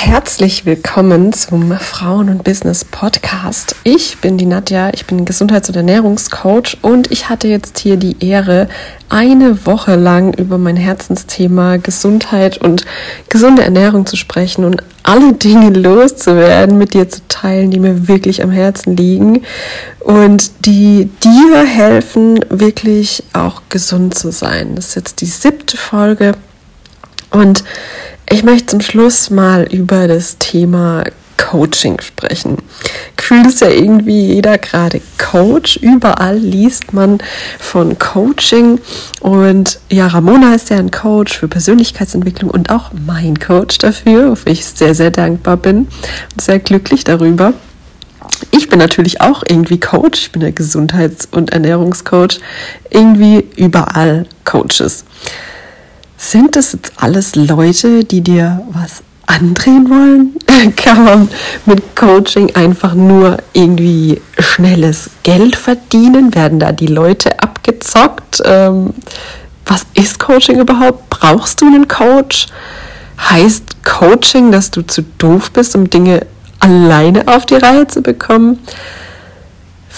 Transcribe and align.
Herzlich 0.00 0.64
willkommen 0.64 1.32
zum 1.32 1.72
Frauen- 1.76 2.28
und 2.28 2.44
Business 2.44 2.84
Podcast. 2.84 3.74
Ich 3.82 4.18
bin 4.18 4.38
die 4.38 4.46
Nadja, 4.46 4.90
ich 4.94 5.06
bin 5.06 5.24
Gesundheits- 5.24 5.68
und 5.68 5.74
Ernährungscoach 5.74 6.78
und 6.82 7.10
ich 7.10 7.28
hatte 7.28 7.48
jetzt 7.48 7.80
hier 7.80 7.96
die 7.96 8.16
Ehre, 8.24 8.68
eine 9.08 9.66
Woche 9.66 9.96
lang 9.96 10.34
über 10.34 10.56
mein 10.56 10.76
Herzensthema 10.76 11.78
Gesundheit 11.78 12.58
und 12.58 12.86
gesunde 13.28 13.62
Ernährung 13.62 14.06
zu 14.06 14.14
sprechen 14.14 14.64
und 14.64 14.84
alle 15.02 15.32
Dinge 15.32 15.70
loszuwerden, 15.70 16.78
mit 16.78 16.94
dir 16.94 17.08
zu 17.08 17.20
teilen, 17.26 17.72
die 17.72 17.80
mir 17.80 18.06
wirklich 18.06 18.44
am 18.44 18.52
Herzen 18.52 18.96
liegen 18.96 19.42
und 19.98 20.64
die 20.64 21.10
dir 21.24 21.64
helfen, 21.64 22.38
wirklich 22.50 23.24
auch 23.32 23.62
gesund 23.68 24.14
zu 24.14 24.30
sein. 24.30 24.76
Das 24.76 24.90
ist 24.90 24.94
jetzt 24.94 25.20
die 25.20 25.26
siebte 25.26 25.76
Folge 25.76 26.34
und 27.30 27.64
ich 28.30 28.42
möchte 28.42 28.66
zum 28.66 28.80
Schluss 28.80 29.30
mal 29.30 29.64
über 29.70 30.06
das 30.06 30.38
Thema 30.38 31.04
Coaching 31.38 32.00
sprechen. 32.00 32.58
Gefühlt 33.16 33.46
ist 33.46 33.60
ja 33.60 33.68
irgendwie 33.68 34.34
jeder 34.34 34.58
gerade 34.58 35.00
Coach. 35.18 35.76
Überall 35.76 36.36
liest 36.36 36.92
man 36.92 37.18
von 37.58 37.98
Coaching. 37.98 38.80
Und 39.20 39.78
ja, 39.88 40.08
Ramona 40.08 40.54
ist 40.54 40.70
ja 40.70 40.76
ein 40.76 40.90
Coach 40.90 41.38
für 41.38 41.48
Persönlichkeitsentwicklung 41.48 42.50
und 42.50 42.70
auch 42.70 42.90
mein 43.06 43.38
Coach 43.38 43.78
dafür, 43.78 44.32
wofür 44.32 44.52
ich 44.52 44.64
sehr, 44.66 44.94
sehr 44.94 45.10
dankbar 45.10 45.56
bin 45.56 45.86
und 46.32 46.40
sehr 46.40 46.58
glücklich 46.58 47.04
darüber. 47.04 47.54
Ich 48.50 48.68
bin 48.68 48.78
natürlich 48.78 49.20
auch 49.20 49.42
irgendwie 49.48 49.80
Coach. 49.80 50.20
Ich 50.20 50.32
bin 50.32 50.40
der 50.40 50.52
Gesundheits- 50.52 51.28
und 51.30 51.50
Ernährungscoach. 51.50 52.40
Irgendwie 52.90 53.46
überall 53.56 54.26
Coaches. 54.44 55.04
Sind 56.20 56.56
das 56.56 56.72
jetzt 56.72 56.92
alles 56.96 57.36
Leute, 57.36 58.02
die 58.02 58.20
dir 58.20 58.60
was 58.72 59.02
andrehen 59.26 59.88
wollen? 59.88 60.74
Kann 60.76 61.04
man 61.04 61.28
mit 61.64 61.94
Coaching 61.94 62.54
einfach 62.56 62.94
nur 62.94 63.36
irgendwie 63.52 64.20
schnelles 64.36 65.10
Geld 65.22 65.54
verdienen? 65.54 66.34
Werden 66.34 66.58
da 66.58 66.72
die 66.72 66.88
Leute 66.88 67.40
abgezockt? 67.40 68.42
Ähm, 68.44 68.94
was 69.64 69.86
ist 69.94 70.18
Coaching 70.18 70.58
überhaupt? 70.58 71.08
Brauchst 71.08 71.60
du 71.60 71.66
einen 71.66 71.86
Coach? 71.86 72.46
Heißt 73.20 73.84
Coaching, 73.84 74.50
dass 74.50 74.72
du 74.72 74.82
zu 74.82 75.02
doof 75.18 75.52
bist, 75.52 75.76
um 75.76 75.88
Dinge 75.88 76.26
alleine 76.58 77.28
auf 77.28 77.46
die 77.46 77.54
Reihe 77.54 77.86
zu 77.86 78.02
bekommen? 78.02 78.58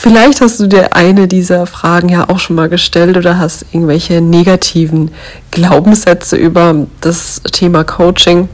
Vielleicht 0.02 0.40
hast 0.40 0.58
du 0.58 0.66
dir 0.66 0.96
eine 0.96 1.28
dieser 1.28 1.66
Fragen 1.66 2.08
ja 2.08 2.30
auch 2.30 2.38
schon 2.38 2.56
mal 2.56 2.70
gestellt 2.70 3.18
oder 3.18 3.36
hast 3.36 3.66
irgendwelche 3.70 4.22
negativen 4.22 5.10
Glaubenssätze 5.50 6.36
über 6.36 6.86
das 7.02 7.42
Thema 7.52 7.84
Coaching. 7.84 8.48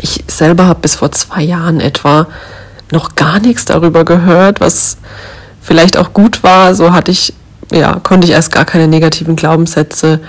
Ich 0.00 0.22
selber 0.28 0.66
habe 0.66 0.78
bis 0.78 0.94
vor 0.94 1.10
zwei 1.10 1.42
Jahren 1.42 1.80
etwa 1.80 2.28
noch 2.92 3.16
gar 3.16 3.40
nichts 3.40 3.64
darüber 3.64 4.04
gehört, 4.04 4.60
was 4.60 4.98
vielleicht 5.60 5.96
auch 5.96 6.12
gut 6.12 6.44
war. 6.44 6.72
So 6.76 6.92
hatte 6.92 7.10
ich, 7.10 7.34
ja, 7.72 7.94
konnte 7.94 8.28
ich 8.28 8.32
erst 8.32 8.52
gar 8.52 8.64
keine 8.64 8.86
negativen 8.86 9.34
Glaubenssätze 9.34 10.20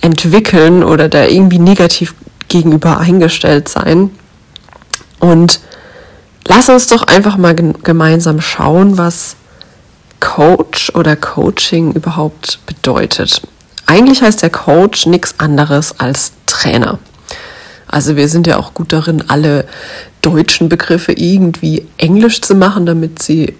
entwickeln 0.00 0.84
oder 0.84 1.08
da 1.08 1.24
irgendwie 1.24 1.58
negativ 1.58 2.14
gegenüber 2.46 2.98
eingestellt 2.98 3.68
sein. 3.68 4.10
Und 5.18 5.58
lass 6.46 6.68
uns 6.68 6.86
doch 6.86 7.02
einfach 7.02 7.36
mal 7.36 7.56
gemeinsam 7.56 8.40
schauen, 8.40 8.96
was 8.96 9.34
Coach 10.20 10.92
oder 10.94 11.16
Coaching 11.16 11.92
überhaupt 11.92 12.60
bedeutet. 12.66 13.42
Eigentlich 13.86 14.22
heißt 14.22 14.42
der 14.42 14.50
Coach 14.50 15.06
nichts 15.06 15.34
anderes 15.38 15.98
als 15.98 16.32
Trainer. 16.46 16.98
Also 17.86 18.16
wir 18.16 18.28
sind 18.28 18.46
ja 18.46 18.58
auch 18.58 18.74
gut 18.74 18.92
darin, 18.92 19.24
alle 19.28 19.66
deutschen 20.20 20.68
Begriffe 20.68 21.12
irgendwie 21.12 21.86
englisch 21.96 22.42
zu 22.42 22.54
machen, 22.54 22.84
damit 22.84 23.22
sie 23.22 23.54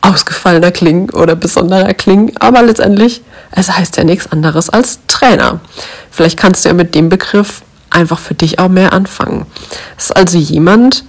ausgefallener 0.00 0.70
klingen 0.70 1.10
oder 1.10 1.34
besonderer 1.34 1.94
klingen. 1.94 2.36
Aber 2.38 2.62
letztendlich, 2.62 3.22
es 3.52 3.70
heißt 3.70 3.96
ja 3.96 4.04
nichts 4.04 4.30
anderes 4.30 4.68
als 4.68 5.00
Trainer. 5.08 5.60
Vielleicht 6.10 6.38
kannst 6.38 6.64
du 6.64 6.68
ja 6.68 6.74
mit 6.74 6.94
dem 6.94 7.08
Begriff 7.08 7.62
einfach 7.90 8.18
für 8.18 8.34
dich 8.34 8.58
auch 8.58 8.68
mehr 8.68 8.92
anfangen. 8.92 9.46
Es 9.96 10.04
ist 10.06 10.16
also 10.16 10.38
jemand, 10.38 11.04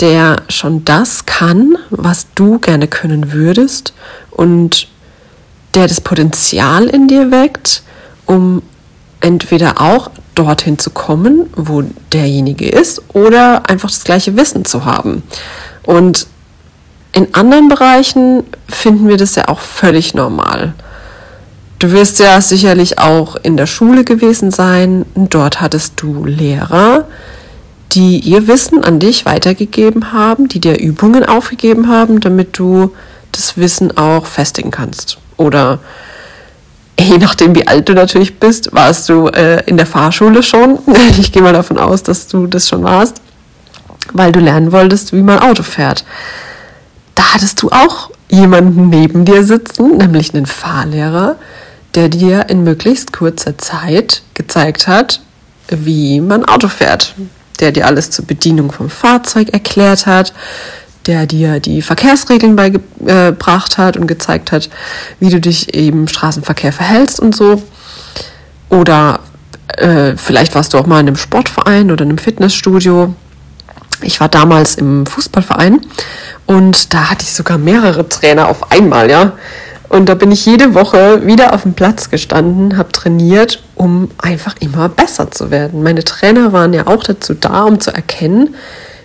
der 0.00 0.42
schon 0.48 0.84
das 0.84 1.26
kann, 1.26 1.76
was 1.90 2.26
du 2.34 2.58
gerne 2.58 2.88
können 2.88 3.32
würdest 3.32 3.94
und 4.30 4.88
der 5.74 5.88
das 5.88 6.00
Potenzial 6.00 6.86
in 6.86 7.08
dir 7.08 7.30
weckt, 7.30 7.82
um 8.26 8.62
entweder 9.20 9.80
auch 9.80 10.10
dorthin 10.34 10.78
zu 10.78 10.90
kommen, 10.90 11.48
wo 11.56 11.82
derjenige 12.12 12.68
ist, 12.68 13.02
oder 13.14 13.68
einfach 13.68 13.88
das 13.88 14.04
gleiche 14.04 14.36
Wissen 14.36 14.64
zu 14.64 14.84
haben. 14.84 15.22
Und 15.82 16.26
in 17.12 17.32
anderen 17.34 17.68
Bereichen 17.68 18.42
finden 18.68 19.08
wir 19.08 19.16
das 19.16 19.36
ja 19.36 19.48
auch 19.48 19.60
völlig 19.60 20.14
normal. 20.14 20.74
Du 21.78 21.92
wirst 21.92 22.18
ja 22.18 22.40
sicherlich 22.40 22.98
auch 22.98 23.36
in 23.36 23.56
der 23.56 23.66
Schule 23.66 24.04
gewesen 24.04 24.50
sein. 24.50 25.04
Dort 25.14 25.60
hattest 25.60 26.00
du 26.00 26.24
Lehrer, 26.24 27.06
die 27.94 28.18
ihr 28.18 28.48
Wissen 28.48 28.82
an 28.82 28.98
dich 28.98 29.24
weitergegeben 29.24 30.12
haben, 30.12 30.48
die 30.48 30.60
dir 30.60 30.78
Übungen 30.78 31.24
aufgegeben 31.24 31.88
haben, 31.88 32.20
damit 32.20 32.58
du 32.58 32.92
das 33.32 33.56
Wissen 33.56 33.96
auch 33.96 34.26
festigen 34.26 34.70
kannst. 34.70 35.18
Oder 35.36 35.78
je 36.98 37.18
nachdem, 37.18 37.54
wie 37.54 37.66
alt 37.66 37.88
du 37.88 37.94
natürlich 37.94 38.38
bist, 38.38 38.72
warst 38.72 39.08
du 39.08 39.28
äh, 39.28 39.62
in 39.66 39.76
der 39.76 39.86
Fahrschule 39.86 40.42
schon. 40.42 40.78
Ich 41.18 41.32
gehe 41.32 41.42
mal 41.42 41.52
davon 41.52 41.78
aus, 41.78 42.02
dass 42.02 42.26
du 42.26 42.46
das 42.46 42.68
schon 42.68 42.82
warst, 42.82 43.20
weil 44.12 44.32
du 44.32 44.40
lernen 44.40 44.72
wolltest, 44.72 45.12
wie 45.12 45.22
man 45.22 45.38
Auto 45.38 45.62
fährt. 45.62 46.04
Da 47.14 47.34
hattest 47.34 47.62
du 47.62 47.70
auch 47.70 48.10
jemanden 48.28 48.88
neben 48.88 49.24
dir 49.24 49.44
sitzen, 49.44 49.98
nämlich 49.98 50.34
einen 50.34 50.46
Fahrlehrer, 50.46 51.36
der 51.94 52.08
dir 52.08 52.48
in 52.48 52.64
möglichst 52.64 53.12
kurzer 53.12 53.56
Zeit 53.56 54.22
gezeigt 54.34 54.88
hat, 54.88 55.20
wie 55.68 56.20
man 56.20 56.44
Auto 56.44 56.68
fährt, 56.68 57.14
der 57.60 57.72
dir 57.72 57.86
alles 57.86 58.10
zur 58.10 58.26
Bedienung 58.26 58.72
vom 58.72 58.90
Fahrzeug 58.90 59.50
erklärt 59.50 60.06
hat, 60.06 60.32
der 61.06 61.26
dir 61.26 61.60
die 61.60 61.82
Verkehrsregeln 61.82 62.56
beigebracht 62.56 63.78
hat 63.78 63.96
und 63.96 64.06
gezeigt 64.06 64.52
hat, 64.52 64.70
wie 65.20 65.28
du 65.28 65.40
dich 65.40 65.74
im 65.74 66.08
Straßenverkehr 66.08 66.72
verhältst 66.72 67.20
und 67.20 67.34
so. 67.36 67.62
Oder 68.70 69.20
äh, 69.76 70.16
vielleicht 70.16 70.54
warst 70.54 70.72
du 70.72 70.78
auch 70.78 70.86
mal 70.86 71.00
in 71.00 71.08
einem 71.08 71.16
Sportverein 71.16 71.90
oder 71.90 72.04
in 72.04 72.10
einem 72.10 72.18
Fitnessstudio. 72.18 73.14
Ich 74.00 74.20
war 74.20 74.28
damals 74.28 74.74
im 74.74 75.06
Fußballverein 75.06 75.80
und 76.46 76.92
da 76.92 77.10
hatte 77.10 77.24
ich 77.24 77.32
sogar 77.32 77.58
mehrere 77.58 78.08
Trainer 78.08 78.48
auf 78.48 78.70
einmal, 78.72 79.10
ja. 79.10 79.32
Und 79.88 80.08
da 80.08 80.14
bin 80.14 80.32
ich 80.32 80.46
jede 80.46 80.74
Woche 80.74 81.26
wieder 81.26 81.52
auf 81.52 81.62
dem 81.62 81.74
Platz 81.74 82.10
gestanden, 82.10 82.76
habe 82.76 82.90
trainiert, 82.92 83.62
um 83.74 84.10
einfach 84.18 84.56
immer 84.60 84.88
besser 84.88 85.30
zu 85.30 85.50
werden. 85.50 85.82
Meine 85.82 86.04
Trainer 86.04 86.52
waren 86.52 86.72
ja 86.72 86.86
auch 86.86 87.04
dazu 87.04 87.34
da, 87.34 87.64
um 87.64 87.80
zu 87.80 87.92
erkennen, 87.94 88.54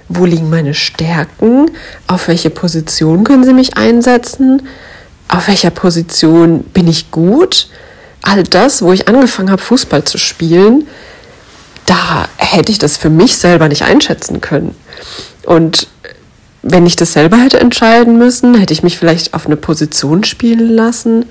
wo 0.07 0.25
liegen 0.25 0.49
meine 0.49 0.73
Stärken, 0.73 1.69
auf 2.07 2.27
welche 2.27 2.49
Position 2.49 3.23
können 3.23 3.43
sie 3.43 3.53
mich 3.53 3.77
einsetzen, 3.77 4.63
auf 5.27 5.47
welcher 5.47 5.69
Position 5.69 6.63
bin 6.63 6.87
ich 6.87 7.11
gut. 7.11 7.67
All 8.21 8.43
das, 8.43 8.81
wo 8.81 8.91
ich 8.91 9.07
angefangen 9.07 9.51
habe, 9.51 9.61
Fußball 9.61 10.03
zu 10.03 10.17
spielen, 10.17 10.87
da 11.85 12.27
hätte 12.37 12.71
ich 12.71 12.79
das 12.79 12.97
für 12.97 13.09
mich 13.09 13.37
selber 13.37 13.67
nicht 13.67 13.83
einschätzen 13.83 14.41
können. 14.41 14.75
Und 15.45 15.87
wenn 16.61 16.85
ich 16.85 16.95
das 16.95 17.13
selber 17.13 17.37
hätte 17.37 17.59
entscheiden 17.59 18.17
müssen, 18.17 18.55
hätte 18.55 18.73
ich 18.73 18.83
mich 18.83 18.97
vielleicht 18.97 19.33
auf 19.33 19.45
eine 19.45 19.55
Position 19.55 20.23
spielen 20.23 20.69
lassen, 20.69 21.25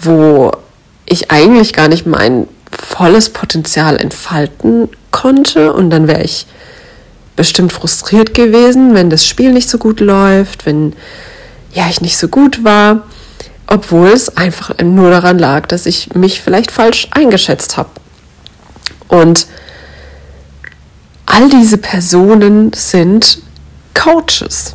wo 0.00 0.52
ich 1.06 1.30
eigentlich 1.30 1.72
gar 1.72 1.88
nicht 1.88 2.06
mein 2.06 2.46
volles 2.70 3.30
Potenzial 3.30 3.96
entfalten 3.96 4.88
konnte 5.10 5.72
und 5.72 5.90
dann 5.90 6.06
wäre 6.06 6.22
ich 6.22 6.46
bestimmt 7.34 7.72
frustriert 7.72 8.34
gewesen, 8.34 8.94
wenn 8.94 9.10
das 9.10 9.26
Spiel 9.26 9.52
nicht 9.52 9.68
so 9.68 9.78
gut 9.78 10.00
läuft, 10.00 10.66
wenn 10.66 10.94
ja 11.72 11.88
ich 11.88 12.00
nicht 12.00 12.16
so 12.16 12.28
gut 12.28 12.64
war, 12.64 13.06
obwohl 13.66 14.08
es 14.08 14.36
einfach 14.36 14.74
nur 14.82 15.10
daran 15.10 15.38
lag, 15.38 15.66
dass 15.66 15.86
ich 15.86 16.14
mich 16.14 16.40
vielleicht 16.40 16.70
falsch 16.70 17.08
eingeschätzt 17.12 17.76
habe. 17.76 17.90
Und 19.08 19.46
all 21.26 21.48
diese 21.48 21.78
Personen 21.78 22.72
sind 22.72 23.38
Coaches 23.94 24.74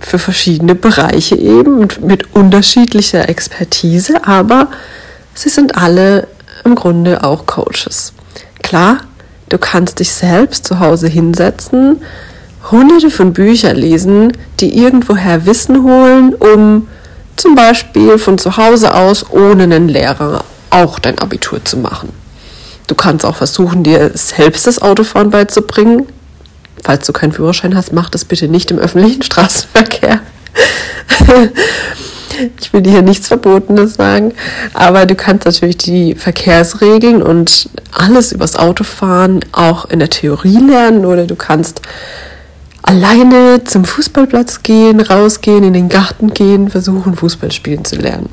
für 0.00 0.18
verschiedene 0.18 0.74
Bereiche 0.74 1.36
eben 1.36 1.78
mit, 1.78 2.00
mit 2.00 2.34
unterschiedlicher 2.34 3.28
Expertise, 3.28 4.24
aber 4.26 4.68
sie 5.34 5.48
sind 5.48 5.76
alle 5.76 6.28
im 6.64 6.74
Grunde 6.74 7.24
auch 7.24 7.46
Coaches. 7.46 8.12
Klar, 8.62 8.98
du 9.48 9.58
kannst 9.58 10.00
dich 10.00 10.12
selbst 10.12 10.66
zu 10.66 10.78
Hause 10.78 11.08
hinsetzen, 11.08 12.02
hunderte 12.70 13.10
von 13.10 13.32
Büchern 13.32 13.76
lesen, 13.76 14.32
die 14.60 14.78
irgendwoher 14.78 15.46
Wissen 15.46 15.82
holen, 15.82 16.34
um 16.34 16.88
zum 17.36 17.54
Beispiel 17.54 18.18
von 18.18 18.38
zu 18.38 18.56
Hause 18.56 18.94
aus 18.94 19.30
ohne 19.30 19.64
einen 19.64 19.88
Lehrer 19.88 20.44
auch 20.70 20.98
dein 20.98 21.18
Abitur 21.18 21.64
zu 21.64 21.78
machen. 21.78 22.12
Du 22.86 22.94
kannst 22.94 23.24
auch 23.24 23.36
versuchen, 23.36 23.84
dir 23.84 24.10
selbst 24.14 24.66
das 24.66 24.80
Autofahren 24.80 25.30
beizubringen. 25.30 26.06
Falls 26.82 27.06
du 27.06 27.12
keinen 27.12 27.32
Führerschein 27.32 27.76
hast, 27.76 27.92
mach 27.92 28.10
das 28.10 28.24
bitte 28.24 28.48
nicht 28.48 28.70
im 28.70 28.78
öffentlichen 28.78 29.22
Straßenverkehr. 29.28 30.20
ich 32.60 32.72
will 32.72 32.82
dir 32.82 32.92
hier 32.92 33.02
nichts 33.02 33.28
Verbotenes 33.28 33.94
sagen, 33.94 34.32
aber 34.74 35.06
du 35.06 35.14
kannst 35.14 35.44
natürlich 35.44 35.78
die 35.78 36.14
Verkehrsregeln 36.14 37.22
und 37.22 37.68
alles 37.92 38.32
übers 38.32 38.56
Autofahren 38.56 39.40
auch 39.52 39.84
in 39.86 39.98
der 39.98 40.10
Theorie 40.10 40.58
lernen 40.58 41.04
oder 41.04 41.26
du 41.26 41.36
kannst 41.36 41.82
alleine 42.82 43.64
zum 43.64 43.84
Fußballplatz 43.84 44.62
gehen, 44.62 45.00
rausgehen, 45.00 45.64
in 45.64 45.72
den 45.72 45.88
Garten 45.88 46.32
gehen, 46.32 46.70
versuchen 46.70 47.16
Fußball 47.16 47.52
spielen 47.52 47.84
zu 47.84 47.96
lernen. 47.96 48.28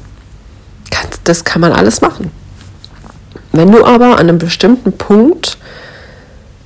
Das 1.26 1.44
kann 1.44 1.60
man 1.60 1.74
alles 1.74 2.02
machen. 2.02 2.32
Wenn 3.52 3.72
du 3.72 3.84
aber 3.84 4.14
an 4.14 4.30
einem 4.30 4.38
bestimmten 4.38 4.94
Punkt 4.94 5.58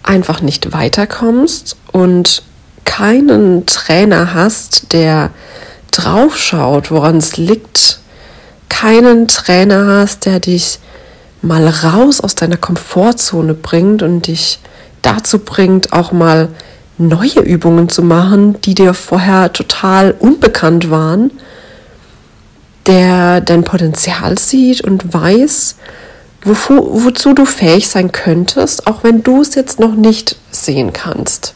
einfach 0.10 0.42
nicht 0.42 0.74
weiterkommst 0.74 1.78
und 1.92 2.42
keinen 2.84 3.68
Trainer 3.68 4.34
hast, 4.34 4.92
der 4.92 5.30
draufschaut, 5.92 6.90
woran 6.90 7.18
es 7.18 7.38
liegt, 7.38 8.00
keinen 8.70 9.28
Trainer 9.28 9.86
hast, 9.86 10.26
der 10.26 10.40
dich 10.40 10.80
mal 11.44 11.68
raus 11.68 12.22
aus 12.22 12.34
deiner 12.34 12.58
Komfortzone 12.58 13.54
bringt 13.54 14.02
und 14.02 14.26
dich 14.26 14.60
dazu 15.04 15.40
bringt, 15.40 15.94
auch 15.94 16.12
mal 16.12 16.50
neue 16.98 17.42
Übungen 17.42 17.88
zu 17.88 18.02
machen, 18.02 18.60
die 18.62 18.74
dir 18.74 18.96
vorher 18.96 19.54
total 19.54 20.16
unbekannt 20.18 20.90
waren, 20.90 21.32
der 22.88 23.42
dein 23.42 23.64
Potenzial 23.64 24.40
sieht 24.40 24.82
und 24.82 25.14
weiß, 25.14 25.76
wozu, 26.44 27.04
wozu 27.06 27.34
du 27.34 27.46
fähig 27.46 27.90
sein 27.90 28.12
könntest, 28.12 28.88
auch 28.88 29.04
wenn 29.04 29.24
du 29.24 29.42
es 29.42 29.56
jetzt 29.56 29.80
noch 29.80 29.96
nicht 29.96 30.36
sehen 30.52 30.94
kannst. 30.94 31.54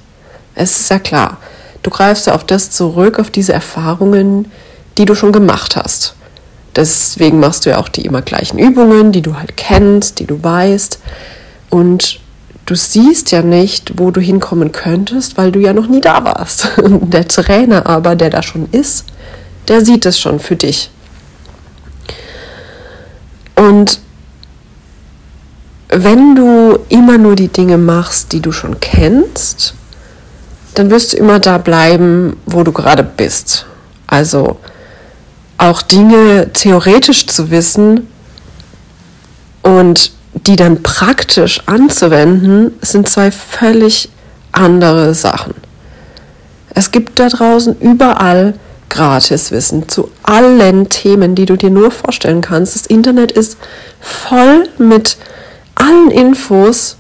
Es 0.56 0.80
ist 0.80 0.90
ja 0.90 1.00
klar, 1.00 1.38
du 1.82 1.90
greifst 1.90 2.28
ja 2.28 2.36
auf 2.36 2.44
das 2.44 2.72
zurück, 2.72 3.20
auf 3.20 3.32
diese 3.32 3.54
Erfahrungen, 3.54 4.52
die 4.98 5.06
du 5.06 5.16
schon 5.16 5.32
gemacht 5.32 5.76
hast. 5.76 6.16
Deswegen 6.76 7.40
machst 7.40 7.66
du 7.66 7.72
ja 7.72 7.78
auch 7.78 7.90
die 7.90 8.06
immer 8.06 8.22
gleichen 8.22 8.58
Übungen, 8.58 9.12
die 9.12 9.22
du 9.22 9.36
halt 9.36 9.58
kennst, 9.58 10.20
die 10.20 10.26
du 10.26 10.44
weißt. 10.44 11.00
Und 11.70 12.20
du 12.66 12.76
siehst 12.76 13.32
ja 13.32 13.42
nicht, 13.42 14.00
wo 14.00 14.12
du 14.12 14.20
hinkommen 14.22 14.72
könntest, 14.72 15.38
weil 15.38 15.52
du 15.52 15.60
ja 15.60 15.74
noch 15.74 15.88
nie 15.88 16.02
da 16.02 16.24
warst. 16.24 16.70
Der 16.78 17.28
Trainer 17.28 17.86
aber, 17.86 18.16
der 18.16 18.32
da 18.32 18.42
schon 18.42 18.68
ist, 18.72 19.06
der 19.68 19.86
sieht 19.86 20.06
es 20.06 20.20
schon 20.20 20.40
für 20.40 20.56
dich. 20.56 20.90
Und 23.56 24.00
wenn 25.96 26.36
du 26.36 26.80
immer 26.90 27.18
nur 27.18 27.36
die 27.36 27.48
Dinge 27.48 27.78
machst, 27.78 28.32
die 28.34 28.40
du 28.40 28.52
schon 28.52 28.80
kennst, 28.80 29.76
dann 30.74 30.90
wirst 30.90 31.14
du 31.14 31.18
immer 31.18 31.40
da 31.40 31.58
bleiben, 31.58 32.38
wo 32.46 32.64
du 32.64 32.72
gerade 32.72 33.04
bist. 33.04 33.66
Also 34.08 34.58
auch 35.58 35.82
Dinge 35.82 36.52
theoretisch 36.54 37.28
zu 37.28 37.52
wissen 37.52 38.08
und 39.62 40.12
die 40.34 40.56
dann 40.56 40.82
praktisch 40.82 41.62
anzuwenden, 41.68 42.74
sind 42.82 43.08
zwei 43.08 43.32
völlig 43.32 44.10
andere 44.52 45.14
Sachen. 45.14 45.54
Es 46.74 46.92
gibt 46.92 47.20
da 47.20 47.30
draußen 47.30 47.80
überall 47.80 48.56
Gratiswissen 48.90 49.88
zu 49.90 50.12
allen 50.24 50.90
Themen, 50.90 51.36
die 51.36 51.46
du 51.46 51.56
dir 51.56 51.70
nur 51.70 51.92
vorstellen 51.92 52.42
kannst. 52.42 52.76
Das 52.76 52.86
Internet 52.88 53.32
ist 53.32 53.58
voll 54.00 54.68
mit 54.78 55.18
allen 55.76 56.12
Infos, 56.12 56.98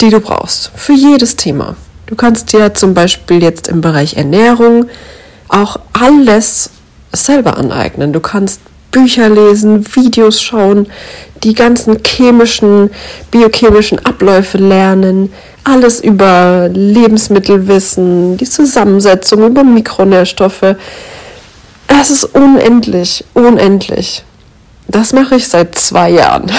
die 0.00 0.10
du 0.10 0.20
brauchst, 0.20 0.70
für 0.74 0.92
jedes 0.92 1.36
Thema. 1.36 1.76
Du 2.06 2.16
kannst 2.16 2.52
dir 2.52 2.74
zum 2.74 2.94
Beispiel 2.94 3.42
jetzt 3.42 3.68
im 3.68 3.80
Bereich 3.80 4.16
Ernährung 4.16 4.86
auch 5.48 5.78
alles 5.92 6.70
selber 7.12 7.56
aneignen. 7.56 8.12
Du 8.12 8.20
kannst 8.20 8.60
Bücher 8.90 9.28
lesen, 9.28 9.84
Videos 9.96 10.40
schauen, 10.40 10.86
die 11.42 11.54
ganzen 11.54 11.98
chemischen, 12.04 12.90
biochemischen 13.30 13.98
Abläufe 14.04 14.58
lernen, 14.58 15.32
alles 15.64 16.00
über 16.00 16.68
Lebensmittel 16.72 17.66
wissen, 17.66 18.36
die 18.36 18.48
Zusammensetzung 18.48 19.46
über 19.46 19.64
Mikronährstoffe. 19.64 20.76
Es 21.88 22.10
ist 22.10 22.24
unendlich, 22.24 23.24
unendlich. 23.34 24.24
Das 24.92 25.14
mache 25.14 25.36
ich 25.36 25.48
seit 25.48 25.74
zwei 25.74 26.10
Jahren. 26.10 26.52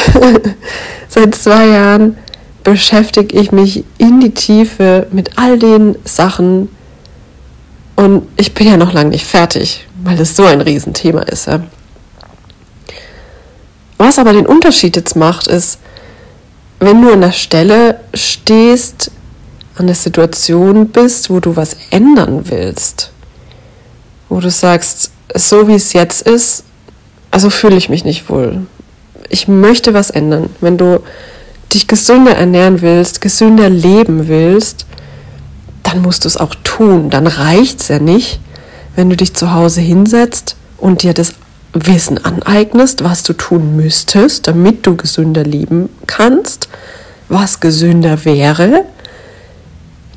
seit 1.07 1.35
zwei 1.35 1.67
Jahren 1.67 2.17
beschäftige 2.63 3.39
ich 3.39 3.51
mich 3.51 3.83
in 3.99 4.19
die 4.19 4.33
Tiefe 4.33 5.07
mit 5.11 5.37
all 5.37 5.59
den 5.59 5.95
Sachen 6.03 6.69
und 7.95 8.27
ich 8.37 8.55
bin 8.55 8.67
ja 8.67 8.75
noch 8.77 8.91
lange 8.91 9.11
nicht 9.11 9.25
fertig, 9.25 9.87
weil 10.03 10.19
es 10.19 10.35
so 10.35 10.45
ein 10.45 10.61
Riesenthema 10.61 11.21
ist. 11.21 11.45
Ja. 11.45 11.61
Was 13.97 14.17
aber 14.17 14.33
den 14.33 14.47
Unterschied 14.47 14.95
jetzt 14.95 15.15
macht, 15.15 15.47
ist, 15.47 15.77
wenn 16.79 17.01
du 17.03 17.13
an 17.13 17.21
der 17.21 17.33
Stelle 17.33 17.99
stehst, 18.15 19.11
an 19.75 19.85
der 19.85 19.95
Situation 19.95 20.87
bist, 20.87 21.29
wo 21.29 21.39
du 21.39 21.55
was 21.55 21.77
ändern 21.91 22.41
willst, 22.49 23.11
wo 24.27 24.39
du 24.39 24.49
sagst, 24.49 25.11
so 25.35 25.67
wie 25.67 25.75
es 25.75 25.93
jetzt 25.93 26.23
ist, 26.23 26.63
also 27.33 27.49
fühle 27.49 27.75
ich 27.75 27.89
mich 27.89 28.05
nicht 28.05 28.29
wohl. 28.29 28.61
Ich 29.27 29.47
möchte 29.47 29.95
was 29.95 30.11
ändern. 30.11 30.51
Wenn 30.61 30.77
du 30.77 31.01
dich 31.73 31.87
gesünder 31.87 32.35
ernähren 32.35 32.83
willst, 32.83 33.21
gesünder 33.21 33.71
leben 33.71 34.27
willst, 34.27 34.85
dann 35.81 36.03
musst 36.03 36.25
du 36.25 36.27
es 36.27 36.37
auch 36.37 36.53
tun. 36.63 37.09
Dann 37.09 37.25
reicht 37.25 37.81
es 37.81 37.87
ja 37.87 37.97
nicht, 37.97 38.39
wenn 38.95 39.09
du 39.09 39.17
dich 39.17 39.33
zu 39.33 39.51
Hause 39.51 39.81
hinsetzt 39.81 40.55
und 40.77 41.01
dir 41.01 41.15
das 41.15 41.33
Wissen 41.73 42.23
aneignest, 42.23 43.03
was 43.03 43.23
du 43.23 43.33
tun 43.33 43.75
müsstest, 43.75 44.47
damit 44.47 44.85
du 44.85 44.95
gesünder 44.95 45.43
leben 45.43 45.89
kannst, 46.05 46.69
was 47.29 47.59
gesünder 47.59 48.25
wäre, 48.25 48.85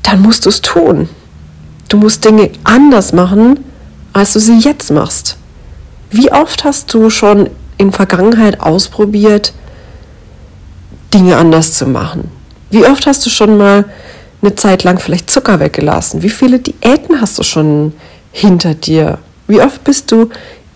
dann 0.03 0.21
musst 0.21 0.45
du 0.45 0.49
es 0.49 0.61
tun. 0.61 1.09
Du 1.89 1.97
musst 1.97 2.23
Dinge 2.23 2.51
anders 2.63 3.11
machen, 3.11 3.61
als 4.13 4.33
du 4.33 4.39
sie 4.39 4.59
jetzt 4.59 4.91
machst. 4.91 5.35
Wie 6.09 6.31
oft 6.31 6.63
hast 6.63 6.93
du 6.93 7.09
schon 7.09 7.49
in 7.77 7.91
Vergangenheit 7.91 8.59
ausprobiert, 8.59 9.53
Dinge 11.13 11.37
anders 11.37 11.73
zu 11.73 11.85
machen? 11.85 12.29
Wie 12.69 12.85
oft 12.85 13.05
hast 13.05 13.25
du 13.25 13.29
schon 13.29 13.57
mal 13.57 13.85
eine 14.41 14.55
Zeit 14.55 14.83
lang 14.83 14.99
vielleicht 14.99 15.29
Zucker 15.29 15.59
weggelassen? 15.59 16.21
Wie 16.21 16.29
viele 16.29 16.59
Diäten 16.59 17.21
hast 17.21 17.37
du 17.39 17.43
schon 17.43 17.93
hinter 18.31 18.73
dir? 18.73 19.19
Wie 19.47 19.61
oft 19.61 19.83
bist 19.83 20.11
du 20.11 20.29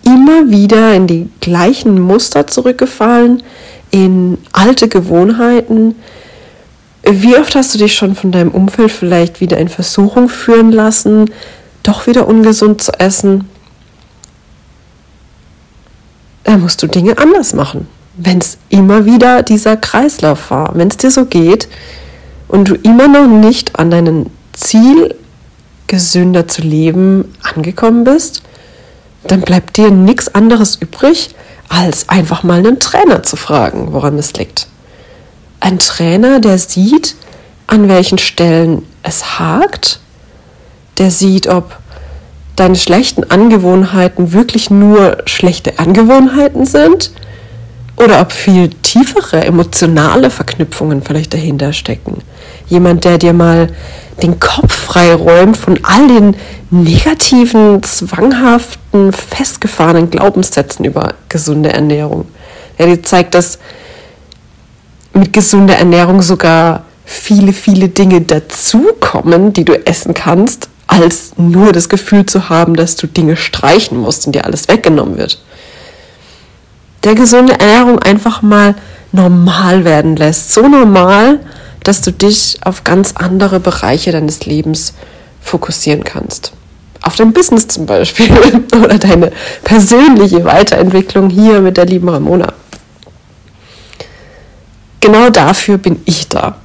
immer 0.04 0.50
wieder 0.50 0.94
in 0.94 1.06
die 1.06 1.28
gleichen 1.40 2.00
Muster 2.00 2.46
zurückgefallen, 2.46 3.42
in 3.90 4.38
alte 4.52 4.88
Gewohnheiten. 4.88 5.94
Wie 7.04 7.36
oft 7.36 7.54
hast 7.54 7.74
du 7.74 7.78
dich 7.78 7.94
schon 7.94 8.14
von 8.14 8.32
deinem 8.32 8.50
Umfeld 8.50 8.90
vielleicht 8.90 9.40
wieder 9.40 9.58
in 9.58 9.68
Versuchung 9.68 10.28
führen 10.28 10.72
lassen, 10.72 11.30
doch 11.82 12.06
wieder 12.06 12.26
ungesund 12.26 12.82
zu 12.82 12.92
essen? 12.98 13.48
Da 16.44 16.56
musst 16.56 16.82
du 16.82 16.86
Dinge 16.86 17.18
anders 17.18 17.54
machen, 17.54 17.86
wenn 18.16 18.38
es 18.38 18.58
immer 18.68 19.04
wieder 19.04 19.42
dieser 19.42 19.76
Kreislauf 19.76 20.50
war, 20.50 20.72
wenn 20.74 20.88
es 20.88 20.96
dir 20.96 21.10
so 21.10 21.24
geht 21.26 21.68
und 22.48 22.68
du 22.68 22.74
immer 22.74 23.08
noch 23.08 23.26
nicht 23.26 23.78
an 23.78 23.90
deinem 23.90 24.26
Ziel, 24.52 25.14
gesünder 25.86 26.48
zu 26.48 26.62
leben, 26.62 27.34
angekommen 27.42 28.04
bist 28.04 28.42
dann 29.24 29.40
bleibt 29.42 29.76
dir 29.76 29.90
nichts 29.90 30.34
anderes 30.34 30.76
übrig, 30.76 31.34
als 31.68 32.08
einfach 32.08 32.42
mal 32.42 32.58
einen 32.58 32.80
Trainer 32.80 33.22
zu 33.22 33.36
fragen, 33.36 33.92
woran 33.92 34.18
es 34.18 34.32
liegt. 34.34 34.66
Ein 35.60 35.78
Trainer, 35.78 36.40
der 36.40 36.58
sieht, 36.58 37.14
an 37.66 37.88
welchen 37.88 38.18
Stellen 38.18 38.86
es 39.02 39.38
hakt, 39.38 40.00
der 40.98 41.10
sieht, 41.10 41.46
ob 41.46 41.78
deine 42.62 42.76
schlechten 42.76 43.28
Angewohnheiten 43.28 44.32
wirklich 44.32 44.70
nur 44.70 45.18
schlechte 45.26 45.80
Angewohnheiten 45.80 46.64
sind 46.64 47.10
oder 47.96 48.20
ob 48.20 48.30
viel 48.30 48.70
tiefere 48.82 49.44
emotionale 49.44 50.30
Verknüpfungen 50.30 51.02
vielleicht 51.02 51.34
dahinter 51.34 51.72
stecken. 51.72 52.18
Jemand, 52.68 53.04
der 53.04 53.18
dir 53.18 53.32
mal 53.32 53.66
den 54.22 54.38
Kopf 54.38 54.72
freiräumt 54.72 55.56
von 55.56 55.80
all 55.82 56.06
den 56.06 56.36
negativen, 56.70 57.82
zwanghaften, 57.82 59.12
festgefahrenen 59.12 60.10
Glaubenssätzen 60.10 60.84
über 60.84 61.14
gesunde 61.28 61.72
Ernährung. 61.72 62.26
Der 62.78 62.86
dir 62.86 63.02
zeigt, 63.02 63.34
dass 63.34 63.58
mit 65.14 65.32
gesunder 65.32 65.74
Ernährung 65.74 66.22
sogar 66.22 66.84
viele, 67.04 67.52
viele 67.52 67.88
Dinge 67.88 68.20
dazukommen, 68.20 69.52
die 69.52 69.64
du 69.64 69.74
essen 69.84 70.14
kannst, 70.14 70.68
als 70.86 71.32
nur 71.36 71.72
das 71.72 71.88
Gefühl 71.88 72.26
zu 72.26 72.48
haben, 72.48 72.74
dass 72.74 72.96
du 72.96 73.06
Dinge 73.06 73.36
streichen 73.36 73.98
musst 73.98 74.26
und 74.26 74.34
dir 74.34 74.44
alles 74.44 74.68
weggenommen 74.68 75.16
wird. 75.16 75.38
Der 77.04 77.14
gesunde 77.14 77.58
Ernährung 77.58 77.98
einfach 77.98 78.42
mal 78.42 78.74
normal 79.10 79.84
werden 79.84 80.16
lässt. 80.16 80.52
So 80.52 80.68
normal, 80.68 81.40
dass 81.82 82.02
du 82.02 82.12
dich 82.12 82.58
auf 82.64 82.84
ganz 82.84 83.12
andere 83.16 83.60
Bereiche 83.60 84.12
deines 84.12 84.46
Lebens 84.46 84.94
fokussieren 85.40 86.04
kannst. 86.04 86.52
Auf 87.02 87.16
dein 87.16 87.32
Business 87.32 87.66
zum 87.66 87.86
Beispiel 87.86 88.30
oder 88.72 88.98
deine 88.98 89.32
persönliche 89.64 90.44
Weiterentwicklung 90.44 91.30
hier 91.30 91.60
mit 91.60 91.76
der 91.76 91.86
lieben 91.86 92.08
Ramona. 92.08 92.52
Genau 95.00 95.30
dafür 95.30 95.78
bin 95.78 96.00
ich 96.04 96.28
da 96.28 96.56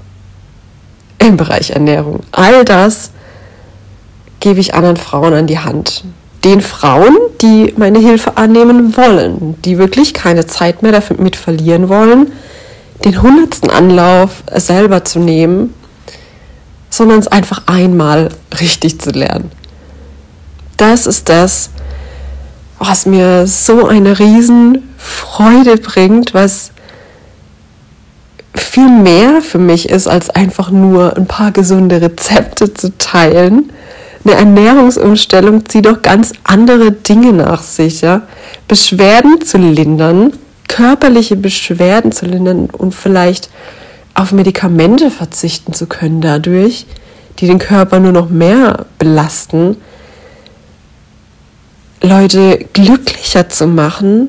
im 1.18 1.38
Bereich 1.38 1.72
Ernährung. 1.72 2.20
All 2.32 2.64
das 2.64 3.10
gebe 4.40 4.60
ich 4.60 4.74
anderen 4.74 4.98
Frauen 4.98 5.34
an 5.34 5.48
die 5.48 5.60
Hand. 5.60 6.04
Den 6.44 6.62
Frauen, 6.62 7.18
die 7.42 7.74
meine 7.78 8.00
Hilfe 8.00 8.38
annehmen 8.38 8.96
wollen, 8.96 9.56
die 9.64 9.78
wirklich 9.78 10.14
keine 10.14 10.46
Zeit 10.46 10.84
mehr 10.84 10.92
damit 10.92 11.36
verlieren 11.36 11.90
wollen, 11.90 12.32
den 13.04 13.22
hundertsten 13.22 13.70
Anlauf 13.70 14.44
selber 14.56 15.04
zu 15.04 15.20
nehmen, 15.20 15.74
sondern 16.90 17.20
es 17.20 17.28
einfach 17.28 17.64
einmal 17.66 18.30
richtig 18.60 19.00
zu 19.00 19.12
lernen. 19.12 19.52
Das 20.78 21.06
ist 21.08 21.28
das, 21.30 21.72
was 22.80 23.06
mir 23.06 23.48
so 23.48 23.88
eine 23.88 24.20
Riesenfreude 24.20 25.78
bringt, 25.78 26.34
was 26.34 26.72
viel 28.54 28.90
mehr 28.90 29.42
für 29.42 29.58
mich 29.58 29.90
ist, 29.90 30.08
als 30.08 30.30
einfach 30.30 30.70
nur 30.70 31.18
ein 31.18 31.28
paar 31.28 31.52
gesunde 31.52 32.02
Rezepte 32.02 32.74
zu 32.74 32.96
teilen. 32.98 33.72
Eine 34.28 34.36
Ernährungsumstellung 34.36 35.70
zieht 35.70 35.86
doch 35.86 36.02
ganz 36.02 36.34
andere 36.44 36.92
Dinge 36.92 37.32
nach 37.32 37.62
sich. 37.62 38.02
Ja? 38.02 38.24
Beschwerden 38.68 39.40
zu 39.40 39.58
lindern, 39.58 40.34
körperliche 40.68 41.38
Beschwerden 41.38 42.12
zu 42.12 42.26
lindern 42.26 42.70
und 42.70 42.94
vielleicht 42.94 43.50
auf 44.16 44.34
Medikamente 44.34 45.12
verzichten 45.12 45.72
zu 45.72 45.88
können 45.88 46.20
dadurch, 46.20 46.88
die 47.40 47.48
den 47.48 47.58
Körper 47.58 48.02
nur 48.02 48.12
noch 48.12 48.30
mehr 48.30 48.86
belasten, 49.00 49.78
Leute 52.02 52.66
glücklicher 52.74 53.48
zu 53.48 53.66
machen, 53.66 54.28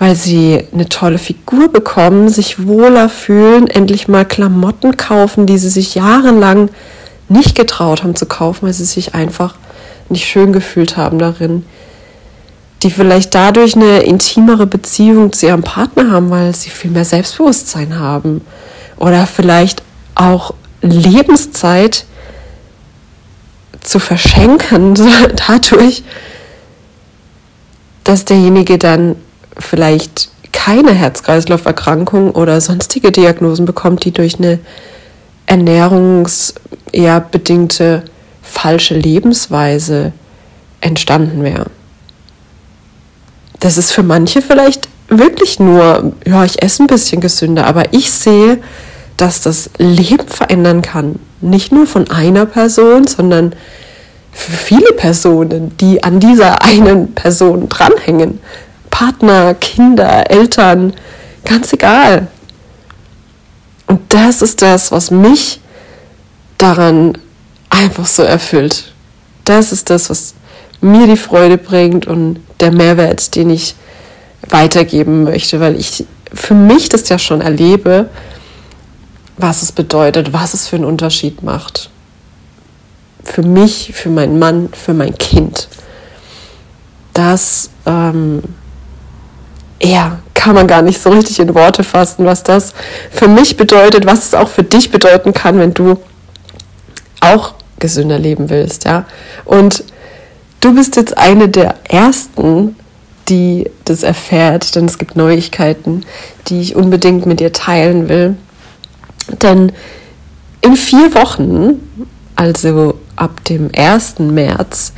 weil 0.00 0.16
sie 0.16 0.64
eine 0.72 0.88
tolle 0.88 1.18
Figur 1.18 1.68
bekommen, 1.68 2.30
sich 2.30 2.66
wohler 2.66 3.08
fühlen, 3.08 3.68
endlich 3.68 4.08
mal 4.08 4.24
Klamotten 4.24 4.96
kaufen, 4.96 5.46
die 5.46 5.58
sie 5.58 5.70
sich 5.70 5.94
jahrelang 5.94 6.68
nicht 7.28 7.54
getraut 7.54 8.02
haben 8.02 8.16
zu 8.16 8.26
kaufen, 8.26 8.66
weil 8.66 8.72
sie 8.72 8.84
sich 8.84 9.14
einfach 9.14 9.54
nicht 10.08 10.26
schön 10.26 10.52
gefühlt 10.52 10.96
haben 10.96 11.18
darin 11.18 11.64
die 12.82 12.90
vielleicht 12.90 13.34
dadurch 13.34 13.74
eine 13.74 14.00
intimere 14.00 14.66
Beziehung 14.66 15.32
zu 15.32 15.46
ihrem 15.46 15.62
Partner 15.62 16.10
haben, 16.10 16.30
weil 16.30 16.54
sie 16.54 16.70
viel 16.70 16.90
mehr 16.90 17.04
Selbstbewusstsein 17.04 17.98
haben. 17.98 18.42
Oder 18.96 19.26
vielleicht 19.26 19.82
auch 20.14 20.54
Lebenszeit 20.82 22.04
zu 23.80 23.98
verschenken 23.98 24.94
dadurch, 25.48 26.04
dass 28.04 28.24
derjenige 28.24 28.78
dann 28.78 29.16
vielleicht 29.58 30.30
keine 30.52 30.92
Herz-Kreislauf-Erkrankung 30.92 32.30
oder 32.30 32.60
sonstige 32.60 33.10
Diagnosen 33.10 33.66
bekommt, 33.66 34.04
die 34.04 34.12
durch 34.12 34.38
eine 34.38 34.58
ernährungs 35.46 36.54
eher 36.92 37.20
bedingte 37.20 38.04
falsche 38.42 38.94
Lebensweise 38.94 40.12
entstanden 40.80 41.42
wäre 41.42 41.66
das 43.60 43.78
ist 43.78 43.92
für 43.92 44.02
manche 44.02 44.42
vielleicht 44.42 44.88
wirklich 45.08 45.58
nur, 45.60 46.12
ja, 46.26 46.44
ich 46.44 46.62
esse 46.62 46.82
ein 46.82 46.88
bisschen 46.88 47.20
gesünder, 47.20 47.66
aber 47.66 47.92
ich 47.92 48.12
sehe, 48.12 48.58
dass 49.16 49.40
das 49.40 49.70
Leben 49.78 50.28
verändern 50.28 50.82
kann. 50.82 51.18
Nicht 51.40 51.72
nur 51.72 51.86
von 51.86 52.10
einer 52.10 52.46
Person, 52.46 53.06
sondern 53.06 53.54
für 54.32 54.52
viele 54.52 54.92
Personen, 54.92 55.76
die 55.78 56.02
an 56.02 56.20
dieser 56.20 56.62
einen 56.62 57.14
Person 57.14 57.68
dranhängen. 57.68 58.40
Partner, 58.90 59.54
Kinder, 59.54 60.30
Eltern, 60.30 60.92
ganz 61.44 61.72
egal. 61.72 62.28
Und 63.86 64.00
das 64.12 64.42
ist 64.42 64.62
das, 64.62 64.90
was 64.92 65.10
mich 65.10 65.60
daran 66.58 67.18
einfach 67.70 68.06
so 68.06 68.22
erfüllt. 68.22 68.92
Das 69.44 69.72
ist 69.72 69.90
das, 69.90 70.10
was 70.10 70.34
mir 70.80 71.06
die 71.06 71.16
Freude 71.16 71.58
bringt 71.58 72.06
und 72.06 72.40
der 72.60 72.72
Mehrwert, 72.72 73.34
den 73.34 73.50
ich 73.50 73.74
weitergeben 74.48 75.24
möchte, 75.24 75.60
weil 75.60 75.78
ich 75.78 76.04
für 76.32 76.54
mich 76.54 76.88
das 76.88 77.08
ja 77.08 77.18
schon 77.18 77.40
erlebe, 77.40 78.08
was 79.36 79.62
es 79.62 79.72
bedeutet, 79.72 80.32
was 80.32 80.54
es 80.54 80.66
für 80.66 80.76
einen 80.76 80.84
Unterschied 80.84 81.42
macht. 81.42 81.90
Für 83.22 83.42
mich, 83.42 83.92
für 83.94 84.08
meinen 84.08 84.38
Mann, 84.38 84.68
für 84.72 84.94
mein 84.94 85.16
Kind. 85.18 85.68
Das, 87.12 87.70
ähm, 87.86 88.42
ja, 89.82 90.18
kann 90.34 90.54
man 90.54 90.66
gar 90.66 90.82
nicht 90.82 91.00
so 91.00 91.10
richtig 91.10 91.38
in 91.40 91.54
Worte 91.54 91.84
fassen, 91.84 92.24
was 92.24 92.42
das 92.42 92.72
für 93.10 93.28
mich 93.28 93.56
bedeutet, 93.56 94.06
was 94.06 94.26
es 94.26 94.34
auch 94.34 94.48
für 94.48 94.62
dich 94.62 94.90
bedeuten 94.90 95.32
kann, 95.32 95.58
wenn 95.58 95.74
du 95.74 95.98
auch 97.20 97.54
gesünder 97.78 98.18
leben 98.18 98.48
willst, 98.48 98.84
ja. 98.84 99.04
Und 99.44 99.84
Du 100.66 100.74
bist 100.74 100.96
jetzt 100.96 101.16
eine 101.16 101.48
der 101.48 101.76
ersten, 101.84 102.74
die 103.28 103.70
das 103.84 104.02
erfährt, 104.02 104.74
denn 104.74 104.86
es 104.86 104.98
gibt 104.98 105.14
Neuigkeiten, 105.14 106.04
die 106.48 106.60
ich 106.60 106.74
unbedingt 106.74 107.26
mit 107.26 107.38
dir 107.38 107.52
teilen 107.52 108.08
will. 108.08 108.36
Denn 109.42 109.70
in 110.62 110.76
vier 110.76 111.14
Wochen, 111.14 112.06
also 112.34 112.98
ab 113.16 113.44
dem 113.44 113.70
1. 113.76 114.18
März, 114.18 114.92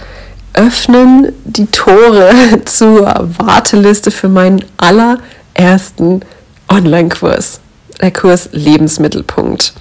öffnen 0.59 1.33
die 1.45 1.67
Tore 1.67 2.31
zur 2.65 3.29
Warteliste 3.39 4.11
für 4.11 4.29
meinen 4.29 4.65
allerersten 4.77 6.23
Online-Kurs, 6.69 7.61
der 8.01 8.11
Kurs 8.11 8.49
Lebensmittelpunkt. 8.53 9.73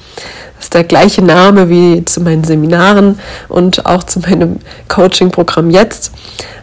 Das 0.55 0.65
ist 0.65 0.73
der 0.73 0.83
gleiche 0.83 1.23
Name 1.23 1.69
wie 1.69 2.05
zu 2.05 2.21
meinen 2.21 2.43
Seminaren 2.43 3.19
und 3.47 3.85
auch 3.85 4.03
zu 4.03 4.19
meinem 4.19 4.57
Coaching-Programm 4.87 5.71
jetzt. 5.71 6.11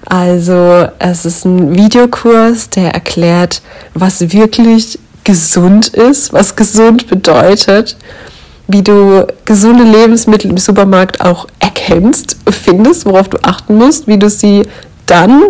Also 0.06 0.88
es 0.99 1.25
ist 1.25 1.44
ein 1.44 1.75
Videokurs, 1.75 2.71
der 2.71 2.94
erklärt, 2.94 3.62
was 3.94 4.33
wirklich 4.33 4.99
gesund 5.25 5.88
ist, 5.88 6.33
was 6.33 6.54
gesund 6.54 7.09
bedeutet, 7.09 7.97
wie 8.66 8.83
du 8.83 9.26
gesunde 9.44 9.85
Lebensmittel 9.85 10.50
im 10.50 10.59
Supermarkt 10.59 11.21
auch 11.21 11.47
erkennst, 11.59 12.37
findest, 12.49 13.06
worauf 13.06 13.28
du 13.28 13.38
achten 13.42 13.76
musst, 13.76 14.06
wie 14.06 14.18
du 14.18 14.30
sie 14.30 14.62
dann 15.06 15.42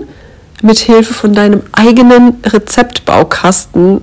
mit 0.62 0.78
Hilfe 0.78 1.14
von 1.14 1.32
deinem 1.32 1.62
eigenen 1.72 2.36
Rezeptbaukasten 2.44 4.00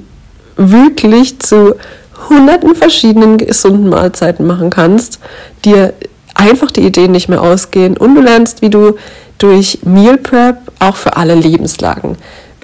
wirklich 0.56 1.40
zu 1.40 1.76
hunderten 2.30 2.76
verschiedenen 2.76 3.38
gesunden 3.38 3.90
Mahlzeiten 3.90 4.46
machen 4.46 4.70
kannst, 4.70 5.20
dir 5.66 5.94
einfach 6.36 6.72
die 6.72 6.82
Ideen 6.82 7.12
nicht 7.12 7.30
mehr 7.30 7.42
ausgehen 7.42 7.98
und 7.98 8.16
du 8.16 8.22
lernst, 8.22 8.62
wie 8.62 8.70
du 8.70 8.96
durch 9.38 9.80
Meal 9.84 10.18
Prep 10.18 10.58
auch 10.80 10.96
für 10.96 11.18
alle 11.18 11.36
Lebenslagen 11.36 12.16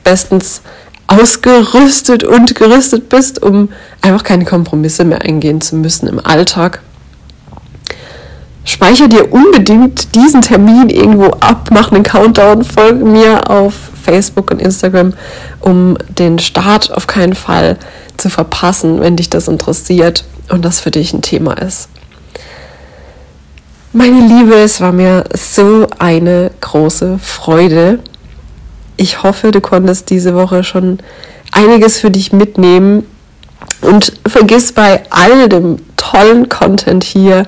bestens 0.04 0.62
ausgerüstet 1.08 2.24
und 2.24 2.56
gerüstet 2.56 3.10
bist, 3.10 3.42
um 3.42 3.70
einfach 4.02 4.24
keine 4.24 4.46
Kompromisse 4.46 5.06
mehr 5.06 5.22
eingehen 5.22 5.62
zu 5.62 5.76
müssen 5.76 6.08
im 6.08 6.26
Alltag. 6.26 6.82
Speicher 8.66 9.08
dir 9.08 9.32
unbedingt 9.32 10.14
diesen 10.14 10.42
Termin 10.42 10.90
irgendwo 10.90 11.28
ab, 11.40 11.70
mach 11.72 11.92
einen 11.92 12.04
Countdown, 12.04 12.66
folge 12.66 13.06
mir 13.06 13.50
auf 13.50 13.74
Facebook 14.04 14.52
und 14.52 14.62
Instagram, 14.62 15.14
um 15.62 15.98
den 16.10 16.38
Start 16.38 16.92
auf 16.92 17.08
keinen 17.08 17.34
Fall 17.34 17.78
zu 18.18 18.30
verpassen, 18.30 19.00
wenn 19.00 19.16
dich 19.16 19.30
das 19.30 19.48
interessiert 19.48 20.26
und 20.50 20.66
das 20.66 20.82
für 20.82 20.92
dich 20.92 21.14
ein 21.14 21.22
Thema 21.22 21.54
ist. 21.54 21.88
Meine 23.94 24.28
Liebe, 24.28 24.56
es 24.56 24.82
war 24.82 24.92
mir 24.92 25.24
so 25.34 25.88
eine 25.98 26.52
große 26.60 27.20
Freude. 27.20 28.00
Ich 28.98 29.22
hoffe, 29.22 29.52
du 29.52 29.62
konntest 29.62 30.10
diese 30.10 30.34
Woche 30.34 30.64
schon 30.64 30.98
einiges 31.52 32.00
für 32.00 32.10
dich 32.10 32.34
mitnehmen 32.34 33.06
und 33.82 34.14
vergiss 34.28 34.72
bei 34.74 35.04
all 35.12 35.48
dem 35.48 35.78
tollen 35.96 36.50
Content 36.50 37.04
hier 37.04 37.46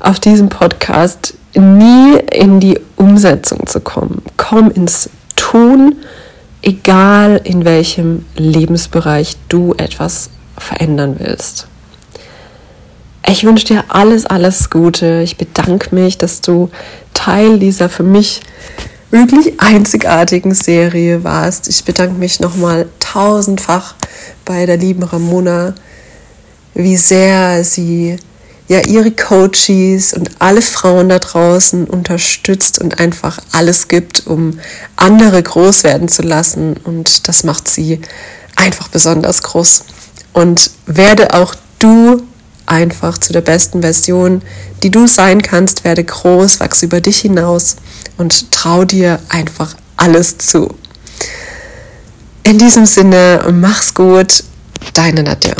auf 0.00 0.18
diesem 0.18 0.48
Podcast 0.48 1.34
nie 1.54 2.18
in 2.32 2.58
die 2.58 2.78
Umsetzung 2.96 3.66
zu 3.66 3.80
kommen. 3.80 4.22
Komm 4.36 4.70
ins 4.70 5.08
Tun, 5.36 5.96
egal 6.62 7.40
in 7.44 7.64
welchem 7.64 8.24
Lebensbereich 8.36 9.36
du 9.48 9.74
etwas 9.78 10.30
verändern 10.56 11.16
willst. 11.18 11.68
Ich 13.26 13.44
wünsche 13.44 13.66
dir 13.66 13.84
alles, 13.88 14.26
alles 14.26 14.68
Gute. 14.68 15.20
Ich 15.22 15.36
bedanke 15.36 15.94
mich, 15.94 16.18
dass 16.18 16.40
du 16.40 16.70
Teil 17.14 17.58
dieser 17.58 17.88
für 17.88 18.02
mich 18.02 18.40
wirklich 19.10 19.60
einzigartigen 19.60 20.54
Serie 20.54 21.24
warst. 21.24 21.68
Ich 21.68 21.84
bedanke 21.84 22.18
mich 22.18 22.40
nochmal 22.40 22.88
tausendfach 23.00 23.94
bei 24.44 24.66
der 24.66 24.76
lieben 24.76 25.02
Ramona, 25.02 25.74
wie 26.74 26.96
sehr 26.96 27.64
sie 27.64 28.16
ja 28.68 28.80
ihre 28.80 29.10
Coaches 29.10 30.12
und 30.12 30.30
alle 30.40 30.60
Frauen 30.60 31.08
da 31.08 31.18
draußen 31.18 31.86
unterstützt 31.86 32.78
und 32.78 33.00
einfach 33.00 33.38
alles 33.52 33.88
gibt, 33.88 34.26
um 34.26 34.58
andere 34.96 35.42
groß 35.42 35.84
werden 35.84 36.08
zu 36.08 36.22
lassen. 36.22 36.76
Und 36.84 37.28
das 37.28 37.44
macht 37.44 37.68
sie 37.68 38.00
einfach 38.56 38.88
besonders 38.88 39.42
groß. 39.42 39.84
Und 40.34 40.70
werde 40.86 41.32
auch 41.32 41.54
du 41.78 42.22
einfach 42.68 43.18
zu 43.18 43.32
der 43.32 43.40
besten 43.40 43.82
Version, 43.82 44.42
die 44.82 44.90
du 44.90 45.06
sein 45.06 45.42
kannst, 45.42 45.84
werde 45.84 46.04
groß, 46.04 46.60
wachse 46.60 46.86
über 46.86 47.00
dich 47.00 47.18
hinaus 47.18 47.76
und 48.16 48.52
trau 48.52 48.84
dir 48.84 49.18
einfach 49.28 49.74
alles 49.96 50.38
zu. 50.38 50.74
In 52.42 52.58
diesem 52.58 52.86
Sinne, 52.86 53.40
mach's 53.52 53.92
gut, 53.92 54.44
deine 54.94 55.22
Nadja. 55.22 55.54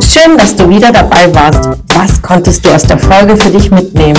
Schön, 0.00 0.36
dass 0.36 0.54
du 0.54 0.68
wieder 0.68 0.92
dabei 0.92 1.34
warst. 1.34 1.68
Was 1.94 2.20
konntest 2.20 2.64
du 2.64 2.70
aus 2.70 2.82
der 2.82 2.98
Folge 2.98 3.36
für 3.36 3.50
dich 3.50 3.70
mitnehmen? 3.70 4.18